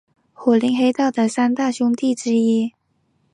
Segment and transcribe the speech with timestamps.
[0.47, 2.73] 武林黑道的三大凶地之一。